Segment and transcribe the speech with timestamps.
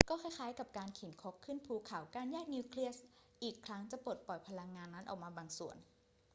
[0.09, 2.95] ก็คล้าย ๆ กับการเข็นครกขึ้นภูเขา การแยกนิวเคลียส
[3.43, 5.77] อีกครั้งจะปลดปล่อยพลังงานนั้นออกมาบางส่วน